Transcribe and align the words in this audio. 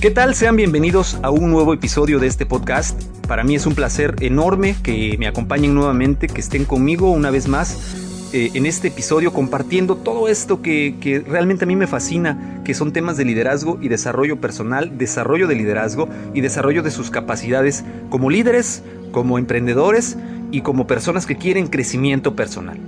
¿Qué 0.00 0.10
tal? 0.10 0.34
Sean 0.34 0.56
bienvenidos 0.56 1.18
a 1.22 1.30
un 1.30 1.50
nuevo 1.50 1.72
episodio 1.72 2.18
de 2.18 2.26
este 2.26 2.44
podcast. 2.44 3.02
Para 3.26 3.44
mí 3.44 3.54
es 3.54 3.64
un 3.64 3.74
placer 3.74 4.14
enorme 4.20 4.76
que 4.82 5.16
me 5.18 5.26
acompañen 5.26 5.74
nuevamente, 5.74 6.26
que 6.26 6.42
estén 6.42 6.66
conmigo 6.66 7.10
una 7.10 7.30
vez 7.30 7.48
más 7.48 8.28
eh, 8.34 8.50
en 8.52 8.66
este 8.66 8.88
episodio 8.88 9.32
compartiendo 9.32 9.96
todo 9.96 10.28
esto 10.28 10.60
que, 10.60 10.96
que, 11.00 11.20
realmente 11.20 11.64
a 11.64 11.66
mí 11.66 11.76
me 11.76 11.86
fascina, 11.86 12.60
que 12.62 12.74
son 12.74 12.92
temas 12.92 13.16
de 13.16 13.24
liderazgo 13.24 13.78
y 13.80 13.88
desarrollo 13.88 14.38
personal, 14.38 14.98
desarrollo 14.98 15.46
de 15.46 15.54
liderazgo 15.54 16.10
y 16.34 16.42
desarrollo 16.42 16.82
de 16.82 16.90
sus 16.90 17.10
capacidades 17.10 17.82
como 18.10 18.28
líderes, 18.28 18.82
como 19.12 19.38
emprendedores 19.38 20.18
y 20.52 20.60
como 20.60 20.86
personas 20.86 21.24
que 21.24 21.36
quieren 21.36 21.68
crecimiento 21.68 22.36
personal. 22.36 22.78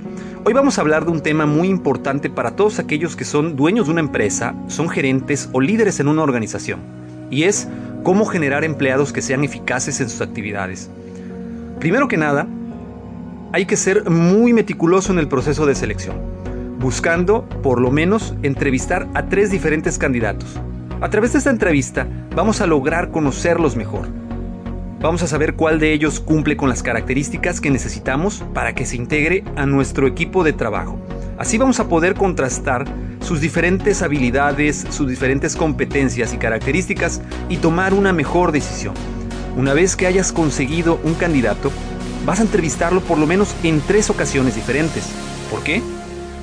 Hoy 0.45 0.53
vamos 0.53 0.79
a 0.79 0.83
hablar 0.83 1.05
de 1.05 1.11
un 1.11 1.21
tema 1.21 1.47
muy 1.47 1.69
importante 1.69 2.31
para 2.31 2.53
todos 2.53 2.79
aquellos 2.79 3.17
que 3.17 3.25
son 3.25 3.57
dueños 3.57 3.87
de 3.87 3.93
una 3.93 4.01
empresa, 4.01 4.55
son 4.69 4.89
gerentes 4.89 5.49
o 5.53 5.61
líderes 5.61 6.01
en 6.01 6.09
una 6.09 6.23
organización, 6.23 6.98
y 7.31 7.45
es 7.45 7.69
cómo 8.03 8.25
generar 8.25 8.65
empleados 8.65 9.13
que 9.13 9.23
sean 9.23 9.45
eficaces 9.45 10.01
en 10.01 10.09
sus 10.09 10.21
actividades. 10.21 10.91
Primero 11.79 12.09
que 12.09 12.17
nada, 12.17 12.47
hay 13.53 13.67
que 13.67 13.77
ser 13.77 14.09
muy 14.11 14.53
meticuloso 14.53 15.13
en 15.13 15.19
el 15.19 15.29
proceso 15.29 15.67
de 15.67 15.75
selección, 15.75 16.17
buscando 16.79 17.49
por 17.63 17.81
lo 17.81 17.91
menos 17.91 18.35
entrevistar 18.43 19.07
a 19.15 19.27
tres 19.27 19.51
diferentes 19.51 19.99
candidatos. 19.99 20.61
A 21.01 21.11
través 21.11 21.33
de 21.33 21.39
esta 21.39 21.51
entrevista 21.51 22.07
vamos 22.35 22.61
a 22.61 22.67
lograr 22.67 23.11
conocerlos 23.11 23.77
mejor 23.77 24.09
Vamos 25.01 25.23
a 25.23 25.29
saber 25.29 25.55
cuál 25.55 25.79
de 25.79 25.93
ellos 25.93 26.19
cumple 26.19 26.57
con 26.57 26.69
las 26.69 26.83
características 26.83 27.61
que 27.61 27.71
necesitamos 27.71 28.45
para 28.53 28.75
que 28.75 28.85
se 28.85 28.97
integre 28.97 29.45
a 29.55 29.65
nuestro 29.65 30.09
equipo 30.09 30.43
de 30.43 30.53
trabajo. 30.53 30.99
Así 31.39 31.57
vamos 31.57 31.79
a 31.79 31.89
poder 31.89 32.15
contrastar 32.15 32.85
sus 33.29 33.43
diferentes 33.43 34.01
habilidades, 34.01 34.87
sus 34.89 35.07
diferentes 35.07 35.55
competencias 35.55 36.33
y 36.33 36.39
características 36.39 37.21
y 37.51 37.59
tomar 37.59 37.93
una 37.93 38.15
mejor 38.15 38.53
decisión. 38.53 38.95
Una 39.55 39.75
vez 39.75 39.97
que 39.97 40.07
hayas 40.07 40.33
conseguido 40.33 40.99
un 41.05 41.13
candidato, 41.13 41.71
vas 42.25 42.41
a 42.41 42.45
entrevistarlo 42.45 43.03
por 43.03 43.19
lo 43.19 43.27
menos 43.27 43.55
en 43.65 43.83
tres 43.83 44.09
ocasiones 44.09 44.55
diferentes. 44.55 45.05
¿Por 45.51 45.63
qué? 45.63 45.83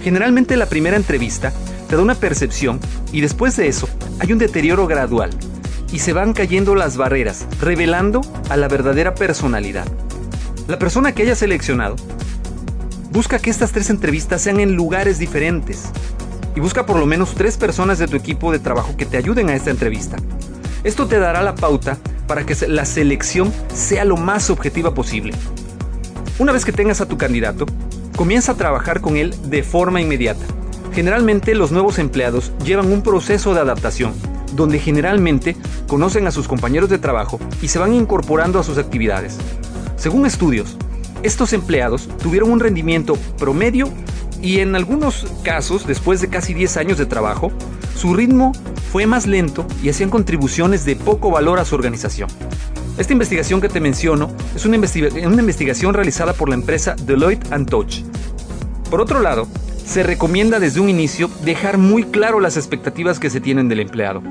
Generalmente 0.04 0.58
la 0.58 0.68
primera 0.68 0.96
entrevista 0.96 1.52
te 1.90 1.96
da 1.96 2.04
una 2.04 2.14
percepción 2.14 2.80
y 3.12 3.22
después 3.22 3.58
de 3.58 3.68
eso 3.68 3.90
hay 4.20 4.32
un 4.32 4.38
deterioro 4.38 4.86
gradual 4.86 5.32
y 5.92 5.98
se 5.98 6.14
van 6.14 6.34
cayendo 6.34 6.76
las 6.76 6.98
barreras, 6.98 7.48
revelando 7.62 8.22
a 8.50 8.58
la 8.58 8.68
verdadera 8.68 9.16
personalidad. 9.16 9.88
La 10.68 10.78
persona 10.78 11.14
que 11.14 11.24
haya 11.24 11.34
seleccionado 11.34 11.96
busca 13.12 13.40
que 13.40 13.50
estas 13.50 13.72
tres 13.72 13.90
entrevistas 13.90 14.44
sean 14.44 14.60
en 14.60 14.76
lugares 14.76 15.18
diferentes 15.18 15.90
y 16.56 16.60
busca 16.60 16.86
por 16.86 16.98
lo 16.98 17.06
menos 17.06 17.36
tres 17.36 17.58
personas 17.58 18.00
de 18.00 18.08
tu 18.08 18.16
equipo 18.16 18.52
de 18.52 18.60
trabajo 18.60 18.96
que 18.98 19.06
te 19.06 19.18
ayuden 19.18 19.50
a 19.50 19.56
esta 19.56 19.72
entrevista. 19.72 20.18
Esto 20.84 21.08
te 21.08 21.20
dará 21.20 21.42
la 21.44 21.56
pauta 21.56 21.98
para 22.28 22.46
que 22.46 22.56
la 22.68 22.86
selección 22.86 23.54
sea 23.74 24.06
lo 24.06 24.18
más 24.18 24.50
objetiva 24.50 24.94
posible. 24.94 25.34
Una 26.40 26.52
vez 26.52 26.66
que 26.66 26.72
tengas 26.72 27.02
a 27.02 27.08
tu 27.08 27.18
candidato, 27.18 27.66
comienza 28.16 28.54
a 28.54 28.58
trabajar 28.58 29.02
con 29.02 29.18
él 29.18 29.36
de 29.50 29.64
forma 29.64 30.02
inmediata. 30.02 30.46
Generalmente 30.94 31.56
los 31.56 31.72
nuevos 31.72 32.00
empleados 32.00 32.52
llevan 32.64 32.92
un 32.92 33.02
proceso 33.02 33.54
de 33.54 33.62
adaptación 33.62 34.14
donde 34.54 34.80
generalmente 34.80 35.56
conocen 35.88 36.28
a 36.28 36.32
sus 36.32 36.48
compañeros 36.48 36.90
de 36.90 36.98
trabajo 36.98 37.40
y 37.62 37.68
se 37.68 37.80
van 37.80 37.94
incorporando 37.94 38.60
a 38.60 38.64
sus 38.64 38.78
actividades. 38.78 39.38
Según 39.98 40.26
estudios, 40.26 40.78
estos 41.24 41.54
empleados 41.54 42.08
tuvieron 42.22 42.52
un 42.52 42.60
rendimiento 42.60 43.16
promedio 43.38 43.90
y 44.42 44.60
en 44.60 44.76
algunos 44.76 45.28
casos, 45.44 45.88
después 45.88 46.22
de 46.22 46.30
casi 46.30 46.54
10 46.54 46.78
años 46.78 46.98
de 46.98 47.06
trabajo, 47.06 47.52
su 47.96 48.14
ritmo 48.14 48.52
fue 48.92 49.06
más 49.06 49.28
lento 49.28 49.66
y 49.84 49.90
hacían 49.90 50.10
contribuciones 50.10 50.86
de 50.86 50.96
poco 50.96 51.32
valor 51.32 51.60
a 51.60 51.66
su 51.66 51.76
organización. 51.76 52.30
Esta 52.98 53.14
investigación 53.14 53.60
que 53.60 53.68
te 53.68 53.82
menciono 53.82 54.30
es 54.56 54.66
una, 54.66 54.78
investigación 54.78 55.94
realizada 55.94 56.34
por 56.34 56.48
la 56.48 56.56
empresa 56.56 56.96
Deloitte 56.96 57.50
Touch. 57.66 58.04
Por 58.90 59.02
otro 59.02 59.20
lado, 59.20 59.48
se 59.86 60.02
recomienda 60.02 60.60
desde 60.60 60.80
un 60.80 60.90
inicio 60.90 61.30
dejar 61.44 61.78
muy 61.78 62.04
claro 62.04 62.40
las 62.40 62.56
expectativas 62.56 63.20
que 63.20 63.30
se 63.30 63.42
tienen 63.42 63.68
del 63.68 63.82
empleado 63.82 64.22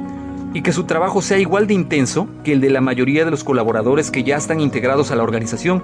y 0.54 0.62
que 0.62 0.72
su 0.72 0.84
trabajo 0.84 1.20
sea 1.20 1.38
igual 1.38 1.66
de 1.66 1.74
intenso 1.74 2.26
que 2.42 2.52
el 2.52 2.60
de 2.60 2.70
la 2.70 2.80
mayoría 2.80 3.24
de 3.24 3.30
los 3.30 3.44
colaboradores 3.44 4.10
que 4.10 4.24
ya 4.24 4.36
están 4.36 4.60
integrados 4.60 5.10
a 5.10 5.16
la 5.16 5.24
organización. 5.24 5.82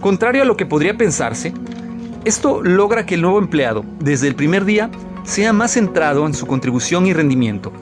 Contrario 0.00 0.42
a 0.42 0.46
lo 0.46 0.56
que 0.56 0.66
podría 0.66 0.96
pensarse, 0.96 1.52
esto 2.24 2.62
logra 2.62 3.04
que 3.04 3.16
el 3.16 3.22
nuevo 3.22 3.38
empleado, 3.38 3.84
desde 3.98 4.28
el 4.28 4.36
primer 4.36 4.64
día, 4.64 4.90
sea 5.24 5.52
más 5.52 5.72
centrado 5.72 6.26
en 6.26 6.34
su 6.34 6.46
contribución 6.46 7.06
y 7.06 7.12
rendimiento. 7.12 7.72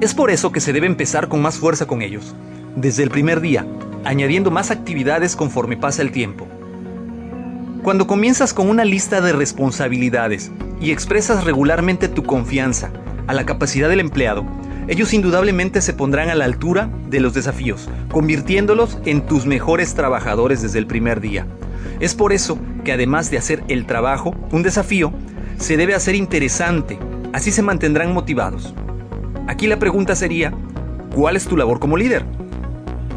Es 0.00 0.14
por 0.14 0.30
eso 0.30 0.52
que 0.52 0.60
se 0.60 0.72
debe 0.72 0.86
empezar 0.86 1.28
con 1.28 1.42
más 1.42 1.58
fuerza 1.58 1.86
con 1.86 2.00
ellos, 2.00 2.34
desde 2.76 3.02
el 3.02 3.10
primer 3.10 3.40
día, 3.40 3.66
añadiendo 4.04 4.50
más 4.50 4.70
actividades 4.70 5.36
conforme 5.36 5.76
pasa 5.76 6.00
el 6.02 6.12
tiempo. 6.12 6.46
Cuando 7.82 8.06
comienzas 8.06 8.54
con 8.54 8.68
una 8.70 8.84
lista 8.84 9.20
de 9.20 9.32
responsabilidades 9.32 10.50
y 10.80 10.90
expresas 10.90 11.44
regularmente 11.44 12.08
tu 12.08 12.22
confianza 12.22 12.90
a 13.26 13.34
la 13.34 13.44
capacidad 13.44 13.88
del 13.88 14.00
empleado, 14.00 14.44
ellos 14.88 15.12
indudablemente 15.12 15.80
se 15.80 15.92
pondrán 15.92 16.28
a 16.28 16.34
la 16.34 16.44
altura 16.44 16.90
de 17.08 17.20
los 17.20 17.34
desafíos, 17.34 17.88
convirtiéndolos 18.10 18.98
en 19.04 19.26
tus 19.26 19.46
mejores 19.46 19.94
trabajadores 19.94 20.62
desde 20.62 20.78
el 20.78 20.86
primer 20.86 21.20
día. 21.20 21.46
Es 21.98 22.14
por 22.14 22.32
eso 22.32 22.58
que 22.84 22.92
además 22.92 23.30
de 23.30 23.38
hacer 23.38 23.64
el 23.68 23.86
trabajo 23.86 24.34
un 24.52 24.62
desafío, 24.62 25.12
se 25.58 25.76
debe 25.76 25.94
hacer 25.94 26.14
interesante, 26.14 26.98
así 27.32 27.50
se 27.50 27.62
mantendrán 27.62 28.12
motivados. 28.12 28.74
Aquí 29.48 29.66
la 29.66 29.78
pregunta 29.78 30.14
sería, 30.14 30.52
¿cuál 31.14 31.36
es 31.36 31.46
tu 31.46 31.56
labor 31.56 31.80
como 31.80 31.96
líder? 31.96 32.24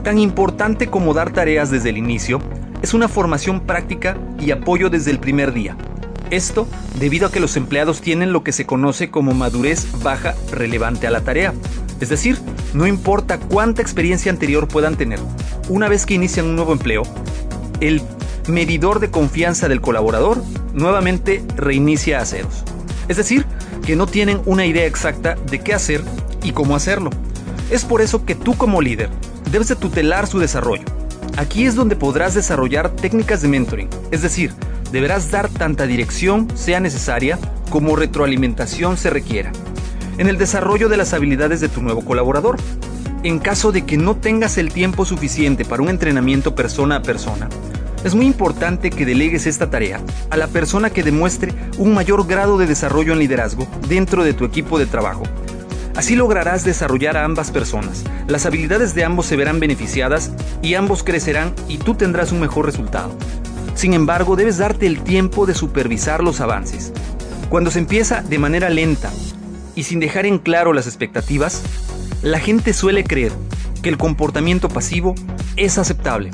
Tan 0.03 0.17
importante 0.17 0.87
como 0.87 1.13
dar 1.13 1.31
tareas 1.31 1.69
desde 1.69 1.89
el 1.89 1.97
inicio, 1.97 2.39
es 2.81 2.93
una 2.93 3.07
formación 3.07 3.59
práctica 3.59 4.17
y 4.39 4.51
apoyo 4.51 4.89
desde 4.89 5.11
el 5.11 5.19
primer 5.19 5.53
día. 5.53 5.75
Esto 6.31 6.67
debido 6.99 7.27
a 7.27 7.31
que 7.31 7.39
los 7.39 7.57
empleados 7.57 8.01
tienen 8.01 8.33
lo 8.33 8.43
que 8.43 8.51
se 8.51 8.65
conoce 8.65 9.09
como 9.09 9.33
madurez 9.33 9.87
baja 10.03 10.35
relevante 10.51 11.07
a 11.07 11.11
la 11.11 11.21
tarea. 11.21 11.53
Es 11.99 12.09
decir, 12.09 12.39
no 12.73 12.85
importa 12.87 13.39
cuánta 13.39 13.81
experiencia 13.81 14.31
anterior 14.31 14.67
puedan 14.67 14.95
tener, 14.95 15.19
una 15.69 15.89
vez 15.89 16.05
que 16.05 16.13
inician 16.13 16.45
un 16.45 16.55
nuevo 16.55 16.71
empleo, 16.71 17.03
el 17.79 18.01
medidor 18.47 18.99
de 18.99 19.09
confianza 19.09 19.67
del 19.67 19.81
colaborador 19.81 20.43
nuevamente 20.73 21.43
reinicia 21.55 22.19
a 22.19 22.25
ceros. 22.25 22.63
Es 23.07 23.17
decir, 23.17 23.45
que 23.85 23.95
no 23.95 24.05
tienen 24.05 24.41
una 24.45 24.65
idea 24.65 24.85
exacta 24.85 25.35
de 25.49 25.59
qué 25.59 25.73
hacer 25.73 26.03
y 26.43 26.51
cómo 26.51 26.75
hacerlo. 26.75 27.09
Es 27.71 27.85
por 27.85 28.01
eso 28.01 28.23
que 28.23 28.35
tú 28.35 28.55
como 28.55 28.81
líder 28.81 29.09
debes 29.51 29.67
de 29.67 29.75
tutelar 29.75 30.27
su 30.27 30.39
desarrollo. 30.39 30.85
Aquí 31.37 31.65
es 31.65 31.75
donde 31.75 31.95
podrás 31.95 32.33
desarrollar 32.33 32.89
técnicas 32.89 33.41
de 33.41 33.47
mentoring, 33.47 33.89
es 34.11 34.21
decir, 34.21 34.53
deberás 34.91 35.31
dar 35.31 35.49
tanta 35.49 35.85
dirección 35.85 36.47
sea 36.55 36.79
necesaria 36.79 37.37
como 37.69 37.95
retroalimentación 37.95 38.97
se 38.97 39.09
requiera. 39.09 39.51
En 40.17 40.27
el 40.27 40.37
desarrollo 40.37 40.89
de 40.89 40.97
las 40.97 41.13
habilidades 41.13 41.61
de 41.61 41.69
tu 41.69 41.81
nuevo 41.81 42.03
colaborador, 42.03 42.57
en 43.23 43.39
caso 43.39 43.71
de 43.71 43.85
que 43.85 43.97
no 43.97 44.15
tengas 44.15 44.57
el 44.57 44.71
tiempo 44.71 45.05
suficiente 45.05 45.65
para 45.65 45.83
un 45.83 45.89
entrenamiento 45.89 46.55
persona 46.55 46.97
a 46.97 47.01
persona, 47.01 47.49
es 48.03 48.15
muy 48.15 48.25
importante 48.25 48.89
que 48.89 49.05
delegues 49.05 49.45
esta 49.45 49.69
tarea 49.69 49.99
a 50.29 50.37
la 50.37 50.47
persona 50.47 50.89
que 50.89 51.03
demuestre 51.03 51.53
un 51.77 51.93
mayor 51.93 52.25
grado 52.27 52.57
de 52.57 52.65
desarrollo 52.65 53.13
en 53.13 53.19
liderazgo 53.19 53.67
dentro 53.87 54.23
de 54.23 54.33
tu 54.33 54.45
equipo 54.45 54.79
de 54.79 54.85
trabajo. 54.85 55.23
Así 55.95 56.15
lograrás 56.15 56.63
desarrollar 56.63 57.17
a 57.17 57.25
ambas 57.25 57.51
personas. 57.51 58.05
Las 58.27 58.45
habilidades 58.45 58.95
de 58.95 59.03
ambos 59.03 59.25
se 59.25 59.35
verán 59.35 59.59
beneficiadas 59.59 60.31
y 60.61 60.75
ambos 60.75 61.03
crecerán 61.03 61.53
y 61.67 61.77
tú 61.77 61.93
tendrás 61.95 62.31
un 62.31 62.39
mejor 62.39 62.65
resultado. 62.65 63.13
Sin 63.79 63.93
embargo, 63.93 64.35
debes 64.35 64.57
darte 64.57 64.87
el 64.87 65.03
tiempo 65.03 65.45
de 65.45 65.53
supervisar 65.53 66.21
los 66.21 66.41
avances. 66.41 66.91
Cuando 67.47 67.71
se 67.71 67.79
empieza 67.79 68.21
de 68.21 68.37
manera 68.37 68.69
lenta 68.69 69.09
y 69.73 69.83
sin 69.83 70.01
dejar 70.01 70.25
en 70.25 70.37
claro 70.37 70.73
las 70.73 70.85
expectativas, 70.85 71.63
la 72.21 72.41
gente 72.41 72.73
suele 72.73 73.05
creer 73.05 73.31
que 73.81 73.87
el 73.87 73.97
comportamiento 73.97 74.67
pasivo 74.67 75.15
es 75.55 75.77
aceptable. 75.77 76.29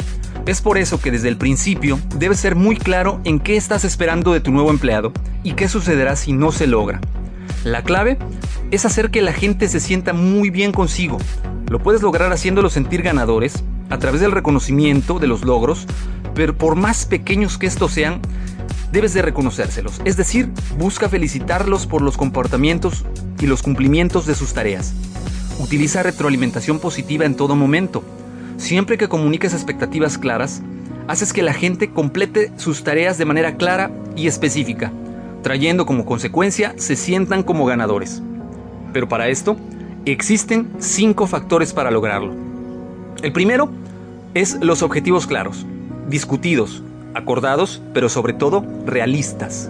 Es 0.47 0.61
por 0.61 0.79
eso 0.79 0.99
que 0.99 1.11
desde 1.11 1.29
el 1.29 1.37
principio 1.37 1.99
debes 2.17 2.39
ser 2.39 2.55
muy 2.55 2.77
claro 2.77 3.21
en 3.25 3.39
qué 3.39 3.57
estás 3.57 3.85
esperando 3.85 4.33
de 4.33 4.41
tu 4.41 4.51
nuevo 4.51 4.71
empleado 4.71 5.13
y 5.43 5.53
qué 5.53 5.69
sucederá 5.69 6.15
si 6.15 6.33
no 6.33 6.51
se 6.51 6.65
logra. 6.65 6.99
La 7.63 7.83
clave 7.83 8.17
es 8.71 8.85
hacer 8.85 9.11
que 9.11 9.21
la 9.21 9.33
gente 9.33 9.67
se 9.67 9.79
sienta 9.79 10.13
muy 10.13 10.49
bien 10.49 10.71
consigo. 10.71 11.19
Lo 11.69 11.77
puedes 11.77 12.01
lograr 12.01 12.33
haciéndolo 12.33 12.71
sentir 12.71 13.03
ganadores 13.03 13.63
a 13.91 13.99
través 13.99 14.19
del 14.19 14.31
reconocimiento 14.31 15.19
de 15.19 15.27
los 15.27 15.45
logros, 15.45 15.85
pero 16.35 16.55
por 16.55 16.75
más 16.75 17.05
pequeños 17.05 17.57
que 17.57 17.65
estos 17.65 17.93
sean, 17.93 18.19
debes 18.91 19.13
de 19.13 19.23
reconocérselos. 19.23 20.01
Es 20.05 20.17
decir, 20.17 20.51
busca 20.77 21.09
felicitarlos 21.09 21.87
por 21.87 22.01
los 22.01 22.17
comportamientos 22.17 23.05
y 23.39 23.47
los 23.47 23.63
cumplimientos 23.63 24.25
de 24.27 24.35
sus 24.35 24.53
tareas. 24.53 24.93
Utiliza 25.59 26.03
retroalimentación 26.03 26.79
positiva 26.79 27.25
en 27.25 27.35
todo 27.35 27.55
momento. 27.55 28.03
Siempre 28.57 28.97
que 28.97 29.09
comuniques 29.09 29.53
expectativas 29.53 30.17
claras, 30.17 30.61
haces 31.07 31.33
que 31.33 31.41
la 31.41 31.53
gente 31.53 31.89
complete 31.89 32.51
sus 32.57 32.83
tareas 32.83 33.17
de 33.17 33.25
manera 33.25 33.55
clara 33.55 33.91
y 34.15 34.27
específica, 34.27 34.91
trayendo 35.41 35.85
como 35.85 36.05
consecuencia 36.05 36.75
se 36.77 36.95
sientan 36.95 37.41
como 37.41 37.65
ganadores. 37.65 38.21
Pero 38.93 39.09
para 39.09 39.27
esto, 39.27 39.57
Existen 40.05 40.69
cinco 40.77 41.25
factores 41.25 41.73
para 41.73 41.89
lograrlo. 41.89 42.31
El 43.23 43.31
primero 43.31 43.71
es 44.35 44.55
los 44.61 44.83
objetivos 44.83 45.25
claros, 45.25 45.65
discutidos, 46.09 46.83
acordados, 47.13 47.81
pero 47.93 48.09
sobre 48.09 48.33
todo 48.33 48.63
realistas. 48.85 49.69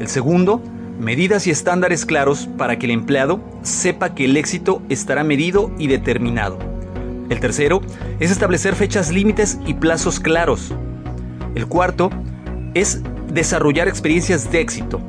El 0.00 0.08
segundo, 0.08 0.62
medidas 0.98 1.46
y 1.46 1.50
estándares 1.50 2.06
claros 2.06 2.48
para 2.56 2.78
que 2.78 2.86
el 2.86 2.92
empleado 2.92 3.40
sepa 3.62 4.14
que 4.14 4.24
el 4.24 4.36
éxito 4.36 4.82
estará 4.88 5.24
medido 5.24 5.70
y 5.78 5.86
determinado. 5.86 6.58
El 7.28 7.40
tercero 7.40 7.80
es 8.20 8.30
establecer 8.30 8.74
fechas 8.74 9.10
límites 9.12 9.58
y 9.66 9.74
plazos 9.74 10.20
claros. 10.20 10.72
El 11.54 11.66
cuarto 11.66 12.10
es 12.74 13.02
desarrollar 13.32 13.88
experiencias 13.88 14.50
de 14.50 14.60
éxito. 14.60 15.00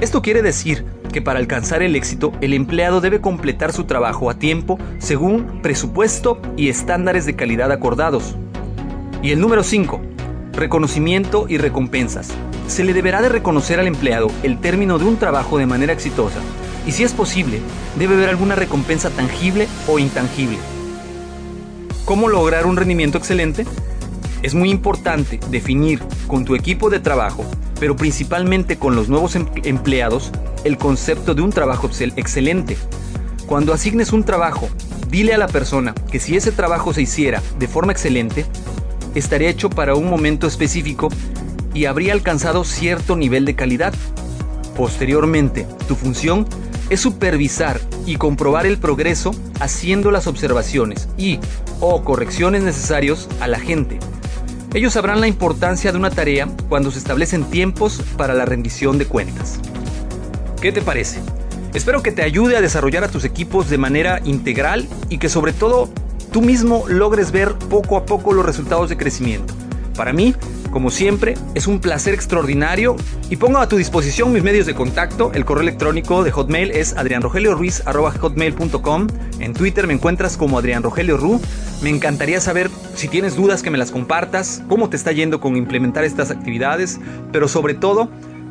Esto 0.00 0.22
quiere 0.22 0.42
decir 0.42 0.84
que 1.12 1.22
para 1.22 1.38
alcanzar 1.38 1.82
el 1.82 1.96
éxito 1.96 2.32
el 2.40 2.54
empleado 2.54 3.00
debe 3.00 3.20
completar 3.20 3.72
su 3.72 3.84
trabajo 3.84 4.30
a 4.30 4.38
tiempo 4.38 4.78
según 4.98 5.62
presupuesto 5.62 6.40
y 6.56 6.68
estándares 6.68 7.26
de 7.26 7.36
calidad 7.36 7.70
acordados. 7.72 8.36
Y 9.22 9.30
el 9.30 9.40
número 9.40 9.62
5, 9.62 10.00
reconocimiento 10.56 11.46
y 11.48 11.58
recompensas. 11.58 12.28
Se 12.66 12.84
le 12.84 12.94
deberá 12.94 13.22
de 13.22 13.28
reconocer 13.28 13.80
al 13.80 13.86
empleado 13.86 14.30
el 14.42 14.58
término 14.58 14.98
de 14.98 15.04
un 15.04 15.16
trabajo 15.16 15.58
de 15.58 15.66
manera 15.66 15.92
exitosa 15.92 16.40
y 16.86 16.92
si 16.92 17.02
es 17.02 17.12
posible, 17.12 17.60
debe 17.98 18.14
haber 18.14 18.28
alguna 18.28 18.54
recompensa 18.54 19.10
tangible 19.10 19.68
o 19.88 19.98
intangible. 19.98 20.58
¿Cómo 22.04 22.28
lograr 22.28 22.66
un 22.66 22.76
rendimiento 22.76 23.16
excelente? 23.16 23.64
Es 24.42 24.54
muy 24.54 24.70
importante 24.70 25.40
definir 25.50 26.00
con 26.26 26.44
tu 26.44 26.54
equipo 26.54 26.90
de 26.90 27.00
trabajo, 27.00 27.44
pero 27.80 27.96
principalmente 27.96 28.76
con 28.76 28.94
los 28.94 29.08
nuevos 29.08 29.36
em-, 29.36 29.46
empleados, 29.64 30.30
el 30.64 30.76
concepto 30.76 31.34
de 31.34 31.40
un 31.40 31.50
trabajo 31.50 31.88
excelente. 32.16 32.76
Cuando 33.46 33.72
asignes 33.72 34.12
un 34.12 34.24
trabajo, 34.24 34.68
dile 35.08 35.32
a 35.32 35.38
la 35.38 35.48
persona 35.48 35.94
que 36.10 36.20
si 36.20 36.36
ese 36.36 36.52
trabajo 36.52 36.92
se 36.92 37.02
hiciera 37.02 37.42
de 37.58 37.68
forma 37.68 37.92
excelente, 37.92 38.44
estaría 39.14 39.48
hecho 39.48 39.70
para 39.70 39.94
un 39.94 40.08
momento 40.08 40.46
específico 40.46 41.08
y 41.72 41.86
habría 41.86 42.12
alcanzado 42.12 42.64
cierto 42.64 43.16
nivel 43.16 43.44
de 43.44 43.54
calidad. 43.54 43.94
Posteriormente, 44.76 45.66
tu 45.88 45.94
función 45.94 46.46
es 46.90 47.00
supervisar 47.00 47.80
y 48.06 48.16
comprobar 48.16 48.66
el 48.66 48.78
progreso 48.78 49.32
haciendo 49.60 50.10
las 50.10 50.26
observaciones 50.26 51.08
y 51.16 51.40
o 51.80 52.02
correcciones 52.04 52.62
necesarios 52.62 53.28
a 53.40 53.48
la 53.48 53.58
gente. 53.58 53.98
Ellos 54.74 54.94
sabrán 54.94 55.20
la 55.20 55.28
importancia 55.28 55.92
de 55.92 55.98
una 55.98 56.10
tarea 56.10 56.48
cuando 56.68 56.90
se 56.90 56.98
establecen 56.98 57.44
tiempos 57.44 58.02
para 58.16 58.34
la 58.34 58.44
rendición 58.44 58.98
de 58.98 59.06
cuentas. 59.06 59.60
¿Qué 60.60 60.72
te 60.72 60.82
parece? 60.82 61.20
Espero 61.74 62.02
que 62.02 62.12
te 62.12 62.22
ayude 62.22 62.56
a 62.56 62.60
desarrollar 62.60 63.04
a 63.04 63.08
tus 63.08 63.24
equipos 63.24 63.68
de 63.68 63.78
manera 63.78 64.20
integral 64.24 64.88
y 65.08 65.18
que 65.18 65.28
sobre 65.28 65.52
todo 65.52 65.90
tú 66.34 66.42
mismo 66.42 66.84
logres 66.88 67.30
ver 67.30 67.54
poco 67.70 67.96
a 67.96 68.04
poco 68.04 68.32
los 68.32 68.44
resultados 68.44 68.88
de 68.88 68.96
crecimiento. 68.96 69.54
Para 69.96 70.12
mí, 70.12 70.34
como 70.72 70.90
siempre, 70.90 71.34
es 71.54 71.68
un 71.68 71.78
placer 71.78 72.12
extraordinario 72.12 72.96
y 73.30 73.36
pongo 73.36 73.58
a 73.58 73.68
tu 73.68 73.76
disposición 73.76 74.32
mis 74.32 74.42
medios 74.42 74.66
de 74.66 74.74
contacto. 74.74 75.30
El 75.32 75.44
correo 75.44 75.62
electrónico 75.62 76.24
de 76.24 76.32
Hotmail 76.32 76.72
es 76.72 76.96
adrianrogelioruiz.com. 76.96 79.06
En 79.38 79.54
Twitter 79.54 79.86
me 79.86 79.92
encuentras 79.92 80.36
como 80.36 80.58
Adrián 80.58 80.82
Rogelio 80.82 81.20
Me 81.82 81.90
encantaría 81.90 82.40
saber 82.40 82.68
si 82.96 83.06
tienes 83.06 83.36
dudas 83.36 83.62
que 83.62 83.70
me 83.70 83.78
las 83.78 83.92
compartas, 83.92 84.60
cómo 84.68 84.90
te 84.90 84.96
está 84.96 85.12
yendo 85.12 85.40
con 85.40 85.56
implementar 85.56 86.02
estas 86.02 86.32
actividades, 86.32 86.98
pero 87.30 87.46
sobre 87.46 87.74
todo 87.74 88.10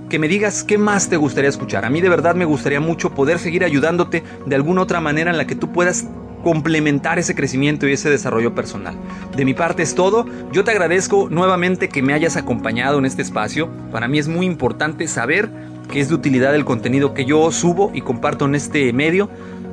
que 0.09 0.19
me 0.19 0.29
digas 0.29 0.63
qué 0.63 0.77
más 0.77 1.09
te 1.09 1.17
gustaría 1.17 1.49
escuchar. 1.49 1.83
A 1.83 1.89
mí 1.89 1.99
de 1.99 2.07
verdad 2.07 2.33
me 2.33 2.45
gustaría 2.45 2.79
mucho 2.79 3.13
poder 3.13 3.39
seguir 3.39 3.65
ayudándote 3.65 4.23
de 4.45 4.55
alguna 4.55 4.83
otra 4.83 5.01
manera 5.01 5.31
en 5.31 5.37
la 5.37 5.47
que 5.47 5.55
tú 5.55 5.73
puedas 5.73 6.05
complementar 6.43 7.19
ese 7.19 7.35
crecimiento 7.35 7.87
y 7.87 7.93
ese 7.93 8.09
desarrollo 8.09 8.53
personal. 8.53 8.95
De 9.35 9.45
mi 9.45 9.53
parte 9.53 9.83
es 9.83 9.95
todo. 9.95 10.25
Yo 10.51 10.63
te 10.63 10.71
agradezco 10.71 11.29
nuevamente 11.29 11.89
que 11.89 12.01
me 12.01 12.13
hayas 12.13 12.37
acompañado 12.37 12.99
en 12.99 13.05
este 13.05 13.21
espacio. 13.21 13.69
Para 13.91 14.07
mí 14.07 14.19
es 14.19 14.27
muy 14.27 14.45
importante 14.45 15.07
saber 15.07 15.49
que 15.91 15.99
es 15.99 16.09
de 16.09 16.15
utilidad 16.15 16.53
el 16.55 16.65
contenido 16.65 17.13
que 17.13 17.25
yo 17.25 17.51
subo 17.51 17.91
y 17.93 18.01
comparto 18.01 18.45
en 18.45 18.55
este 18.55 18.91
medio. 18.93 19.29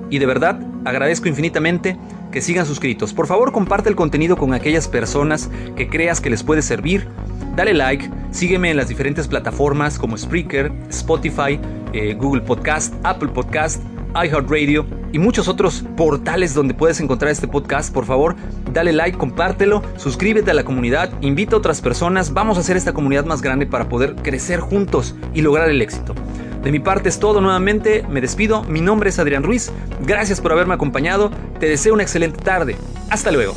Y 0.09 0.19
de 0.19 0.27
verdad 0.27 0.61
agradezco 0.85 1.29
infinitamente 1.29 1.97
que 2.33 2.41
sigan 2.41 2.67
suscritos. 2.67 3.13
Por 3.13 3.27
favor 3.27 3.53
comparte 3.53 3.89
el 3.89 3.97
contenido 3.97 4.37
con 4.37 4.55
aquellas 4.55 4.89
personas 4.89 5.51
que 5.77 5.89
creas 5.89 6.21
que 6.21 6.31
les 6.31 6.43
puede 6.43 6.63
servir 6.63 7.09
Dale 7.57 7.75
like, 7.75 8.09
sígueme 8.31 8.71
en 8.71 8.77
las 8.77 8.89
diferentes 8.89 9.27
plataformas 9.27 9.99
como 9.99 10.17
Spreaker, 10.17 10.73
Spotify, 10.89 11.61
eh, 11.93 12.15
Google 12.15 12.43
Podcast, 12.43 12.95
Apple 13.03 13.29
Podcast, 13.29 13.83
iHeartRadio 14.15 15.00
y 15.13 15.19
muchos 15.19 15.49
otros 15.49 15.85
portales 15.97 16.55
donde 16.55 16.75
puedes 16.75 17.01
encontrar 17.01 17.31
este 17.31 17.49
podcast. 17.49 17.93
Por 17.93 18.05
favor, 18.05 18.37
dale 18.73 18.93
like, 18.93 19.19
compártelo, 19.19 19.83
suscríbete 19.97 20.51
a 20.51 20.55
la 20.55 20.65
comunidad, 20.65 21.11
invita 21.21 21.57
a 21.57 21.59
otras 21.59 21.81
personas. 21.81 22.33
Vamos 22.33 22.57
a 22.57 22.61
hacer 22.61 22.77
esta 22.77 22.93
comunidad 22.93 23.25
más 23.25 23.43
grande 23.43 23.67
para 23.67 23.89
poder 23.89 24.17
crecer 24.17 24.61
juntos 24.61 25.15
y 25.35 25.43
lograr 25.43 25.69
el 25.69 25.83
éxito. 25.83 26.15
De 26.63 26.71
mi 26.71 26.79
parte 26.79 27.09
es 27.09 27.19
todo 27.19 27.41
nuevamente, 27.41 28.05
me 28.09 28.21
despido, 28.21 28.65
mi 28.65 28.83
nombre 28.83 29.09
es 29.09 29.19
Adrián 29.19 29.43
Ruiz, 29.43 29.73
gracias 30.03 30.43
por 30.43 30.53
haberme 30.53 30.75
acompañado, 30.75 31.31
te 31.59 31.67
deseo 31.67 31.95
una 31.95 32.03
excelente 32.03 32.43
tarde, 32.43 32.77
hasta 33.09 33.31
luego. 33.31 33.55